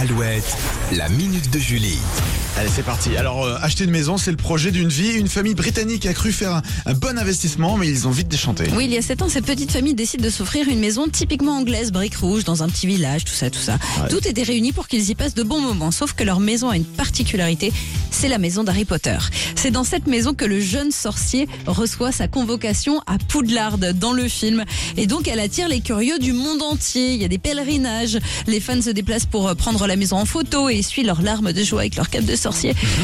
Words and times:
Alouette, 0.00 0.56
la 0.92 1.08
minute 1.08 1.50
de 1.50 1.58
Julie. 1.58 1.98
Allez, 2.58 2.70
c'est 2.74 2.82
parti. 2.82 3.16
Alors, 3.16 3.44
euh, 3.44 3.56
acheter 3.62 3.84
une 3.84 3.92
maison, 3.92 4.18
c'est 4.18 4.32
le 4.32 4.36
projet 4.36 4.72
d'une 4.72 4.88
vie. 4.88 5.12
Une 5.12 5.28
famille 5.28 5.54
britannique 5.54 6.06
a 6.06 6.12
cru 6.12 6.32
faire 6.32 6.54
un, 6.54 6.62
un 6.86 6.94
bon 6.94 7.16
investissement, 7.16 7.76
mais 7.76 7.86
ils 7.86 8.08
ont 8.08 8.10
vite 8.10 8.26
déchanté. 8.26 8.64
Oui, 8.74 8.86
il 8.86 8.92
y 8.92 8.98
a 8.98 9.02
7 9.02 9.22
ans, 9.22 9.28
cette 9.28 9.46
petite 9.46 9.70
famille 9.70 9.94
décide 9.94 10.22
de 10.22 10.28
s'offrir 10.28 10.68
une 10.68 10.80
maison 10.80 11.06
typiquement 11.06 11.58
anglaise, 11.58 11.92
briques 11.92 12.16
rouges, 12.16 12.42
dans 12.42 12.64
un 12.64 12.68
petit 12.68 12.88
village, 12.88 13.24
tout 13.24 13.32
ça, 13.32 13.48
tout 13.48 13.60
ça. 13.60 13.78
Tout 14.10 14.26
était 14.26 14.42
réuni 14.42 14.72
pour 14.72 14.88
qu'ils 14.88 15.08
y 15.08 15.14
passent 15.14 15.36
de 15.36 15.44
bons 15.44 15.60
moments, 15.60 15.92
sauf 15.92 16.14
que 16.14 16.24
leur 16.24 16.40
maison 16.40 16.68
a 16.68 16.76
une 16.76 16.84
particularité, 16.84 17.72
c'est 18.10 18.26
la 18.26 18.38
maison 18.38 18.64
d'Harry 18.64 18.84
Potter. 18.84 19.18
C'est 19.54 19.70
dans 19.70 19.84
cette 19.84 20.08
maison 20.08 20.34
que 20.34 20.44
le 20.44 20.58
jeune 20.58 20.90
sorcier 20.90 21.46
reçoit 21.68 22.10
sa 22.10 22.26
convocation 22.26 23.00
à 23.06 23.18
Poudlard 23.18 23.78
dans 23.78 24.12
le 24.12 24.26
film. 24.26 24.64
Et 24.96 25.06
donc, 25.06 25.28
elle 25.28 25.38
attire 25.38 25.68
les 25.68 25.80
curieux 25.80 26.18
du 26.18 26.32
monde 26.32 26.62
entier. 26.62 27.12
Il 27.12 27.22
y 27.22 27.24
a 27.24 27.28
des 27.28 27.38
pèlerinages. 27.38 28.18
Les 28.48 28.58
fans 28.58 28.82
se 28.82 28.90
déplacent 28.90 29.26
pour 29.26 29.46
euh, 29.46 29.54
prendre 29.54 29.86
la 29.86 29.94
maison 29.94 30.16
en 30.16 30.24
photo 30.24 30.68
et 30.68 30.78
essuient 30.78 31.04
leurs 31.04 31.22
larmes 31.22 31.52
de 31.52 31.62
joie 31.62 31.80
avec 31.80 31.94
leur 31.94 32.10
cape 32.10 32.24
de 32.24 32.34
sorcier. 32.34 32.47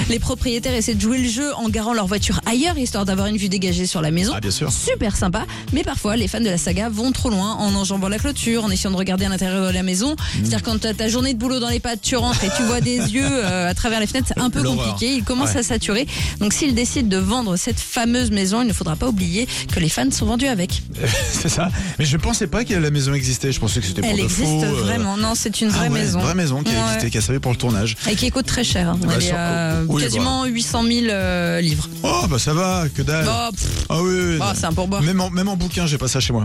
Les 0.09 0.19
propriétaires 0.19 0.75
essaient 0.75 0.95
de 0.95 1.01
jouer 1.01 1.19
le 1.19 1.29
jeu 1.29 1.55
en 1.57 1.69
garant 1.69 1.93
leur 1.95 2.07
voiture 2.07 2.41
ailleurs, 2.47 2.77
histoire 2.79 3.05
d'avoir 3.05 3.27
une 3.29 3.37
vue 3.37 3.49
dégagée 3.49 3.87
sur 3.87 4.01
la 4.03 4.11
maison. 4.11 4.33
Ah, 4.37 4.41
bien 4.41 4.51
sûr. 4.51 4.71
Super 4.73 5.17
sympa. 5.17 5.45
Mais 5.73 5.83
parfois, 5.83 6.17
les 6.17 6.29
fans 6.29 6.41
de 6.41 6.47
la 6.49 6.59
saga 6.59 6.89
vont 6.89 7.13
trop 7.13 7.31
loin 7.31 7.55
en 7.55 7.75
enjambant 7.75 8.09
la 8.09 8.19
clôture, 8.19 8.65
en 8.65 8.71
essayant 8.71 8.91
de 8.91 8.97
regarder 8.97 9.25
à 9.25 9.29
l'intérieur 9.29 9.69
de 9.69 9.73
la 9.75 9.83
maison. 9.83 10.17
C'est-à-dire 10.35 10.63
quand 10.63 10.79
t'as 10.81 10.95
ta 10.95 11.09
journée 11.09 11.35
de 11.35 11.39
boulot 11.39 11.61
dans 11.61 11.69
les 11.69 11.81
pattes, 11.81 12.01
tu 12.03 12.17
rentres 12.17 12.43
et 12.45 12.49
tu 12.57 12.63
vois 12.65 12.81
des 12.81 12.97
yeux 13.13 13.25
euh, 13.27 13.69
à 13.71 13.75
travers 13.75 14.01
les 14.01 14.07
fenêtres, 14.07 14.29
c'est 14.35 14.41
un 14.41 14.51
peu 14.51 14.63
compliqué. 14.63 15.15
Il 15.17 15.25
commence 15.25 15.51
Ouais. 15.53 15.59
à 15.61 15.63
saturer. 15.63 16.07
Donc 16.41 16.53
s'ils 16.53 16.75
décident 16.75 17.09
de 17.09 17.17
vendre 17.19 17.57
cette 17.57 17.79
fameuse 17.81 18.31
maison, 18.31 18.63
il 18.63 18.69
ne 18.69 18.73
faudra 18.73 18.97
pas 18.97 19.09
oublier 19.09 19.47
que 19.73 19.79
les 19.81 19.89
fans 19.89 20.11
sont 20.11 20.27
vendus 20.27 20.47
avec. 20.47 20.83
c'est 21.33 21.49
ça. 21.49 21.71
Mais 21.99 22.05
je 22.05 22.17
pensais 22.17 22.47
pas 22.47 22.65
que 22.65 22.75
la 22.75 22.91
maison 22.91 23.13
existait. 23.15 23.53
Je 23.53 23.61
pensais 23.61 23.81
que 23.81 23.87
c'était 23.87 24.01
pour 24.01 24.11
Elle 24.11 24.17
de 24.19 24.23
existe 24.23 24.43
faux, 24.49 24.63
euh, 24.65 24.71
vraiment. 24.83 25.17
Non, 25.17 25.35
c'est 25.35 25.61
une 25.61 25.69
Ah 25.73 25.79
vraie 25.79 25.89
ouais, 25.89 26.01
maison. 26.01 26.19
Une 26.21 26.25
vraie 26.25 26.35
maison 26.35 26.63
qui 26.63 26.71
a 26.71 26.75
Ouais. 26.75 26.85
existé, 26.89 27.11
qui 27.11 27.19
a 27.19 27.21
servi 27.21 27.41
pour 27.41 27.53
le 27.53 27.59
tournage. 27.59 27.97
Et 28.11 28.15
qui 28.17 28.31
coûte 28.31 28.47
très 28.47 28.65
cher. 28.65 28.89
hein. 28.91 28.99
Bah, 29.01 29.09
À 29.35 29.83
oui, 29.89 30.03
quasiment 30.03 30.45
800 30.45 30.83
000 30.83 31.07
euh, 31.11 31.61
livres. 31.61 31.89
Oh, 32.03 32.27
bah 32.29 32.39
ça 32.39 32.55
va, 32.55 32.85
que 32.95 33.03
dalle. 33.03 33.27
Oh, 33.29 33.51
Ah 33.89 34.03
oui, 34.03 34.13
oui, 34.15 34.39
oh, 34.41 34.45
c'est 34.55 34.67
un 34.67 34.73
pourboire. 34.73 35.03
Même 35.03 35.21
en, 35.21 35.31
même 35.31 35.49
en 35.49 35.57
bouquin, 35.57 35.87
j'ai 35.87 35.99
pas 35.99 36.09
ça 36.09 36.21
chez 36.21 36.33
moi. 36.33 36.45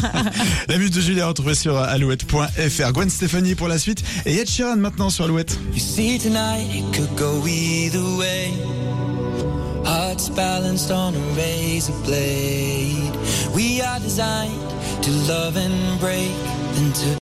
la 0.68 0.78
minute 0.78 0.94
de 0.94 1.00
Julie 1.00 1.20
à 1.20 1.28
retrouver 1.28 1.54
sur 1.54 1.76
alouette.fr. 1.76 2.92
Gwen 2.92 3.10
Stéphanie 3.10 3.54
pour 3.54 3.68
la 3.68 3.78
suite. 3.78 4.02
Et 4.26 4.36
Ed 4.36 4.48
Sheeran 4.48 4.76
maintenant 4.76 5.10
sur 5.10 5.24
Alouette. 5.24 5.58
You 5.72 5.80
see 5.80 6.18
tonight 6.18 6.66
it 6.74 6.84
could 6.96 7.14
go 7.16 7.46
either 7.46 8.02
way. 8.18 8.52
Hearts 9.84 10.28
balanced 10.30 10.90
on 10.90 11.14
a 11.14 11.34
razor 11.36 11.92
blade. 12.04 13.12
We 13.54 13.80
are 13.80 13.98
designed 14.00 14.70
to 15.02 15.10
love 15.26 15.56
and 15.56 15.98
break, 15.98 16.30
then 16.74 16.92
to 16.92 17.18